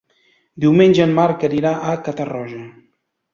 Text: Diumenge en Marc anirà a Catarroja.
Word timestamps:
Diumenge 0.63 1.05
en 1.05 1.13
Marc 1.17 1.45
anirà 1.49 1.75
a 1.91 1.93
Catarroja. 2.09 2.65